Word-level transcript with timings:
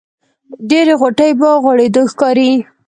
ډېرې 0.69 0.93
غوټۍ 1.01 1.31
په 1.39 1.47
غوړېدو 1.63 2.01
ښکاري. 2.11 2.51